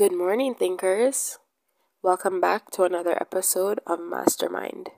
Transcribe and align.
morning, 0.00 0.56
thinkers. 0.56 1.38
Welcome 2.02 2.40
back 2.40 2.68
to 2.72 2.82
another 2.82 3.12
episode 3.12 3.78
of 3.86 4.00
Mastermind. 4.00 4.88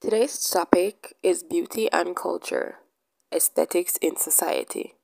Today's 0.00 0.50
topic 0.50 1.14
is 1.22 1.44
beauty 1.44 1.88
and 1.92 2.16
culture, 2.16 2.78
aesthetics 3.32 3.96
in 3.98 4.16
society. 4.16 4.94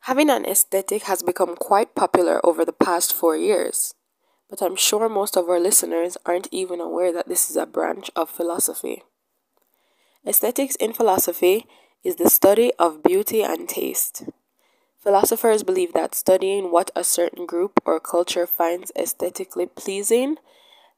Having 0.00 0.28
an 0.28 0.44
aesthetic 0.44 1.04
has 1.04 1.22
become 1.22 1.56
quite 1.56 1.94
popular 1.94 2.44
over 2.44 2.62
the 2.62 2.74
past 2.74 3.14
four 3.14 3.38
years, 3.38 3.94
but 4.50 4.60
I'm 4.60 4.76
sure 4.76 5.08
most 5.08 5.34
of 5.34 5.48
our 5.48 5.58
listeners 5.58 6.18
aren't 6.26 6.48
even 6.52 6.78
aware 6.78 7.10
that 7.10 7.26
this 7.26 7.48
is 7.48 7.56
a 7.56 7.64
branch 7.64 8.10
of 8.14 8.28
philosophy. 8.28 9.02
Aesthetics 10.26 10.76
in 10.76 10.92
philosophy 10.92 11.66
is 12.04 12.16
the 12.16 12.28
study 12.28 12.70
of 12.78 13.02
beauty 13.02 13.42
and 13.42 13.66
taste. 13.66 14.24
Philosophers 15.02 15.64
believe 15.64 15.92
that 15.94 16.14
studying 16.14 16.70
what 16.70 16.92
a 16.94 17.02
certain 17.02 17.44
group 17.44 17.80
or 17.84 17.98
culture 17.98 18.46
finds 18.46 18.92
aesthetically 18.96 19.66
pleasing 19.66 20.36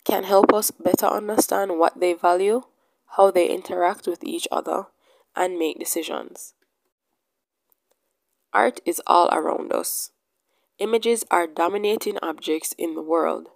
can 0.05 0.25
help 0.25 0.53
us 0.53 0.71
better 0.71 1.07
understand 1.07 1.79
what 1.79 1.99
they 1.99 2.13
value, 2.13 2.65
how 3.17 3.31
they 3.31 3.49
interact 3.49 4.07
with 4.07 4.23
each 4.23 4.47
other, 4.53 4.89
and 5.35 5.59
make 5.59 5.79
decisions. 5.79 6.53
Art 8.53 8.81
is 8.85 9.01
all 9.07 9.29
around 9.33 9.73
us. 9.73 10.11
Images 10.79 11.25
are 11.31 11.47
dominating 11.47 12.19
objects 12.21 12.75
in 12.77 12.95
the 12.95 13.03
world. 13.03 13.49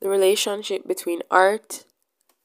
The 0.00 0.08
relationship 0.08 0.88
between 0.88 1.20
art, 1.30 1.84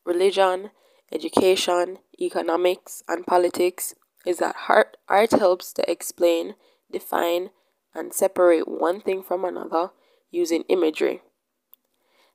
religion, 0.05 0.71
education, 1.13 1.99
economics, 2.19 3.03
and 3.07 3.25
politics 3.25 3.95
is 4.25 4.37
that 4.37 4.55
art, 4.69 4.97
art 5.09 5.31
helps 5.31 5.73
to 5.73 5.91
explain, 5.91 6.55
define, 6.91 7.49
and 7.93 8.13
separate 8.13 8.67
one 8.67 9.01
thing 9.01 9.23
from 9.23 9.43
another 9.43 9.91
using 10.29 10.63
imagery. 10.69 11.21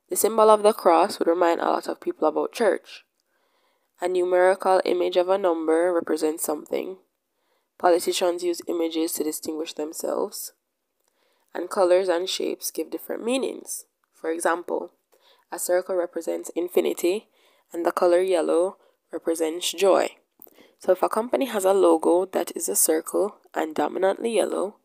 The 0.09 0.15
symbol 0.15 0.49
of 0.49 0.63
the 0.63 0.73
cross 0.73 1.19
would 1.19 1.27
remind 1.27 1.59
a 1.59 1.65
lot 1.65 1.87
of 1.87 1.99
people 1.99 2.27
about 2.27 2.53
church. 2.53 3.03
A 3.99 4.07
numerical 4.07 4.81
image 4.85 5.17
of 5.17 5.27
a 5.27 5.37
number 5.37 5.91
represents 5.91 6.43
something. 6.43 6.97
Politicians 7.77 8.43
use 8.43 8.61
images 8.67 9.11
to 9.13 9.23
distinguish 9.23 9.73
themselves. 9.73 10.53
And 11.53 11.69
colors 11.69 12.07
and 12.07 12.29
shapes 12.29 12.71
give 12.71 12.91
different 12.91 13.23
meanings. 13.23 13.85
For 14.13 14.31
example, 14.31 14.91
a 15.51 15.59
circle 15.59 15.95
represents 15.95 16.51
infinity, 16.55 17.29
and 17.73 17.85
the 17.85 17.91
color 17.91 18.21
yellow 18.21 18.77
represents 19.11 19.71
joy. 19.71 20.17
So 20.79 20.91
if 20.91 21.01
a 21.01 21.09
company 21.09 21.45
has 21.45 21.65
a 21.65 21.73
logo 21.73 22.25
that 22.25 22.51
is 22.55 22.69
a 22.69 22.75
circle 22.75 23.37
and 23.53 23.73
dominantly 23.73 24.35
yellow, 24.35 24.77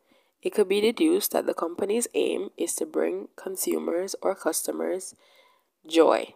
it 0.43 0.51
could 0.51 0.69
be 0.69 0.81
deduced 0.81 1.33
that 1.33 1.47
the 1.47 1.55
company's 1.55 2.09
aim 2.15 2.51
is 2.57 2.75
to 2.77 2.87
bring 2.87 3.29
consumers 3.37 4.17
or 4.23 4.35
customers 4.35 5.15
joy. 5.87 6.35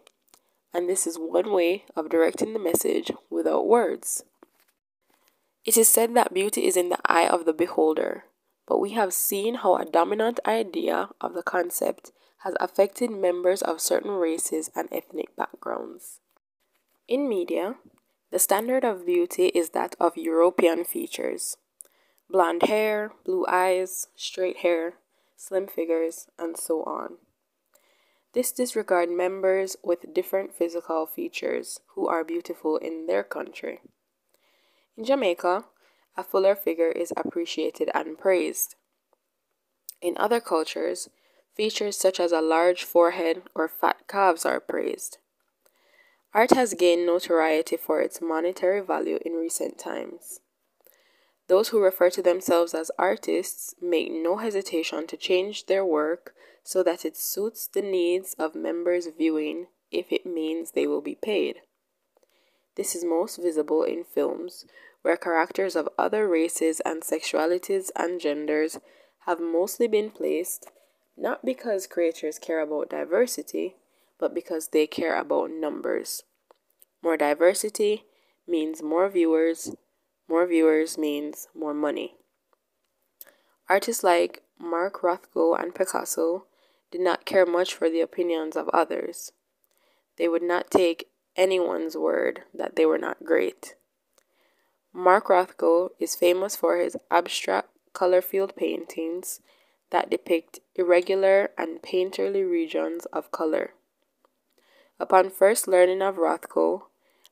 And 0.73 0.89
this 0.89 1.07
is 1.07 1.17
one 1.17 1.53
way 1.53 1.85
of 1.97 2.11
directing 2.11 2.53
the 2.53 2.59
message 2.59 3.11
without 3.31 3.67
words. 3.67 4.23
It 5.65 5.77
is 5.77 5.89
said 5.89 6.15
that 6.15 6.35
beauty 6.35 6.67
is 6.67 6.77
in 6.77 6.91
the 6.91 7.01
eye 7.07 7.27
of 7.27 7.45
the 7.45 7.53
beholder, 7.53 8.25
but 8.69 8.79
we 8.79 8.91
have 8.91 9.13
seen 9.13 9.57
how 9.57 9.77
a 9.77 9.85
dominant 9.85 10.39
idea 10.47 11.09
of 11.21 11.35
the 11.35 11.43
concept 11.43 12.13
has 12.45 12.55
affected 12.61 13.11
members 13.11 13.63
of 13.63 13.81
certain 13.81 14.13
races 14.13 14.71
and 14.77 14.89
ethnic 14.93 15.35
backgrounds. 15.35 16.21
In 17.09 17.29
media, 17.29 17.77
the 18.31 18.39
standard 18.39 18.85
of 18.85 19.07
beauty 19.07 19.47
is 19.49 19.71
that 19.71 19.95
of 20.01 20.17
European 20.17 20.85
features 20.85 21.57
blonde 22.29 22.63
hair, 22.63 23.13
blue 23.25 23.47
eyes, 23.49 24.09
straight 24.17 24.59
hair, 24.59 24.95
slim 25.37 25.67
figures, 25.67 26.27
and 26.39 26.57
so 26.57 26.83
on. 26.83 27.19
This 28.33 28.53
disregards 28.53 29.13
members 29.13 29.77
with 29.83 30.13
different 30.13 30.53
physical 30.53 31.07
features 31.07 31.81
who 31.95 32.09
are 32.09 32.25
beautiful 32.25 32.77
in 32.77 33.07
their 33.07 33.23
country. 33.23 33.81
In 34.97 35.05
Jamaica, 35.05 35.65
a 36.17 36.25
fuller 36.25 36.55
figure 36.55 36.91
is 36.91 37.13
appreciated 37.17 37.91
and 37.95 38.19
praised. 38.19 38.75
In 40.03 40.17
other 40.19 40.41
cultures, 40.41 41.09
features 41.55 41.97
such 41.97 42.21
as 42.21 42.33
a 42.33 42.41
large 42.41 42.85
forehead 42.85 43.43
or 43.55 43.69
fat 43.69 44.09
calves 44.09 44.45
are 44.45 44.61
praised. 44.61 45.19
Art 46.37 46.51
has 46.51 46.75
gained 46.75 47.07
notoriety 47.07 47.79
for 47.79 48.03
its 48.03 48.21
monetary 48.21 48.83
value 48.83 49.19
in 49.25 49.33
recent 49.33 49.79
times. 49.79 50.41
Those 51.49 51.69
who 51.69 51.81
refer 51.81 52.11
to 52.11 52.21
themselves 52.21 52.75
as 52.75 52.91
artists 52.99 53.75
make 53.81 54.13
no 54.13 54.37
hesitation 54.37 55.07
to 55.07 55.17
change 55.17 55.65
their 55.65 55.83
work 55.83 56.35
so 56.63 56.83
that 56.83 57.07
it 57.07 57.17
suits 57.17 57.67
the 57.67 57.81
needs 57.81 58.35
of 58.39 58.55
members 58.55 59.09
viewing 59.17 59.69
if 59.91 60.13
it 60.13 60.27
means 60.27 60.73
they 60.73 60.87
will 60.87 61.01
be 61.01 61.15
paid. 61.15 61.63
This 62.75 62.95
is 62.95 63.03
most 63.03 63.39
visible 63.39 63.83
in 63.83 64.05
films 64.05 64.67
where 65.01 65.17
characters 65.17 65.75
of 65.75 65.89
other 65.97 66.29
races 66.29 66.83
and 66.85 67.01
sexualities 67.01 67.91
and 67.97 68.21
genders 68.21 68.79
have 69.25 69.41
mostly 69.41 69.89
been 69.89 70.11
placed 70.11 70.71
not 71.17 71.47
because 71.47 71.87
creators 71.87 72.39
care 72.39 72.61
about 72.61 72.91
diversity, 72.91 73.77
but 74.19 74.35
because 74.35 74.69
they 74.69 74.87
care 74.87 75.19
about 75.19 75.51
numbers. 75.51 76.23
More 77.03 77.17
diversity 77.17 78.05
means 78.47 78.83
more 78.83 79.09
viewers, 79.09 79.75
more 80.29 80.47
viewers 80.47 80.97
means 80.97 81.49
more 81.55 81.75
money. 81.75 82.15
Artists 83.69 84.05
like 84.05 84.43
Mark 84.59 85.03
Rothko 85.03 85.61
and 85.61 85.75
Picasso 85.75 86.47
did 86.91 87.01
not 87.01 87.25
care 87.25 87.45
much 87.47 87.75
for 87.75 87.91
the 87.91 88.01
opinions 88.01 88.57
of 88.57 88.69
others. 88.71 89.33
They 90.17 90.29
would 90.29 90.43
not 90.43 90.71
take 90.71 91.09
anyone's 91.37 91.97
word 91.97 92.43
that 92.55 92.77
they 92.77 92.87
were 92.87 92.99
not 92.99 93.25
great. 93.25 93.75
Mark 94.93 95.27
Rothko 95.27 95.91
is 95.99 96.17
famous 96.17 96.57
for 96.57 96.79
his 96.79 96.97
abstract 97.11 97.69
color 97.93 98.23
field 98.23 98.57
paintings 98.57 99.41
that 99.91 100.11
depict 100.11 100.61
irregular 100.75 101.51
and 101.59 101.83
painterly 101.83 102.49
regions 102.49 103.05
of 103.07 103.31
color. 103.31 103.75
Upon 104.99 105.31
first 105.31 105.69
learning 105.69 106.03
of 106.03 106.17
Rothko, 106.17 106.83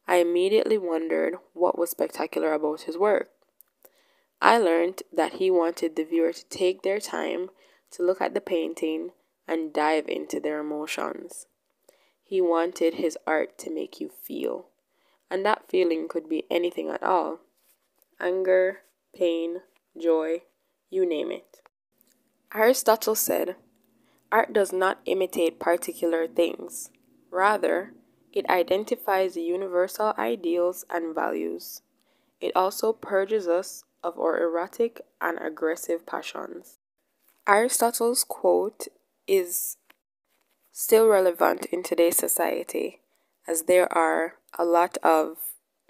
I 0.06 0.16
immediately 0.16 0.76
wondered 0.76 1.36
what 1.54 1.78
was 1.78 1.90
spectacular 1.90 2.52
about 2.52 2.82
his 2.82 2.98
work. 2.98 3.30
I 4.40 4.58
learned 4.58 5.02
that 5.12 5.34
he 5.34 5.50
wanted 5.50 5.96
the 5.96 6.04
viewer 6.04 6.32
to 6.32 6.44
take 6.46 6.82
their 6.82 7.00
time 7.00 7.50
to 7.92 8.02
look 8.02 8.20
at 8.20 8.34
the 8.34 8.40
painting 8.40 9.12
and 9.48 9.72
dive 9.72 10.08
into 10.08 10.40
their 10.40 10.60
emotions. 10.60 11.46
He 12.22 12.40
wanted 12.40 12.94
his 12.94 13.16
art 13.26 13.56
to 13.58 13.70
make 13.70 14.00
you 14.00 14.10
feel, 14.10 14.66
and 15.30 15.44
that 15.46 15.68
feeling 15.68 16.08
could 16.08 16.28
be 16.28 16.44
anything 16.50 16.90
at 16.90 17.02
all 17.02 17.40
anger, 18.20 18.78
pain, 19.14 19.60
joy, 20.00 20.42
you 20.88 21.06
name 21.06 21.30
it. 21.30 21.60
Aristotle 22.54 23.14
said, 23.14 23.56
Art 24.30 24.52
does 24.52 24.72
not 24.72 25.00
imitate 25.04 25.58
particular 25.58 26.26
things. 26.26 26.90
Rather, 27.34 27.92
it 28.32 28.48
identifies 28.48 29.36
universal 29.36 30.14
ideals 30.16 30.84
and 30.88 31.12
values. 31.12 31.82
It 32.40 32.54
also 32.54 32.92
purges 32.92 33.48
us 33.48 33.82
of 34.04 34.16
our 34.20 34.40
erratic 34.40 35.00
and 35.20 35.36
aggressive 35.40 36.06
passions. 36.06 36.78
Aristotle's 37.44 38.22
quote 38.22 38.86
is 39.26 39.78
still 40.70 41.08
relevant 41.08 41.66
in 41.72 41.82
today's 41.82 42.16
society 42.16 43.00
as 43.48 43.62
there 43.62 43.92
are 43.92 44.34
a 44.56 44.64
lot 44.64 44.96
of 45.02 45.38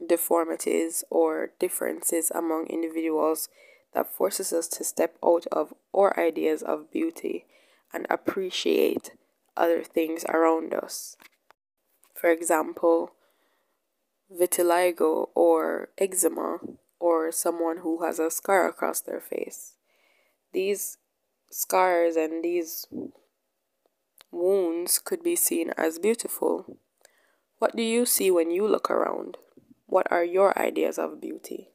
deformities 0.04 1.04
or 1.10 1.50
differences 1.58 2.32
among 2.34 2.68
individuals 2.68 3.50
that 3.92 4.10
forces 4.10 4.50
us 4.50 4.66
to 4.68 4.82
step 4.82 5.18
out 5.22 5.46
of 5.52 5.74
our 5.94 6.18
ideas 6.18 6.62
of 6.62 6.90
beauty 6.90 7.44
and 7.92 8.06
appreciate 8.08 9.10
other 9.58 9.84
things 9.84 10.24
around 10.30 10.72
us 10.72 11.18
for 12.14 12.30
example, 12.30 13.12
vitiligo 14.32 15.28
or 15.34 15.90
eczema, 15.98 16.58
or 16.98 17.30
someone 17.30 17.78
who 17.78 18.02
has 18.02 18.18
a 18.18 18.30
scar 18.30 18.68
across 18.68 19.00
their 19.00 19.20
face. 19.20 19.74
These 20.52 20.98
scars 21.50 22.16
and 22.16 22.42
these 22.42 22.86
wounds 24.30 24.98
could 24.98 25.22
be 25.22 25.36
seen 25.36 25.70
as 25.76 25.98
beautiful. 25.98 26.78
What 27.58 27.76
do 27.76 27.82
you 27.82 28.06
see 28.06 28.30
when 28.30 28.50
you 28.50 28.66
look 28.66 28.90
around? 28.90 29.36
What 29.86 30.10
are 30.10 30.24
your 30.24 30.58
ideas 30.58 30.98
of 30.98 31.20
beauty? 31.20 31.68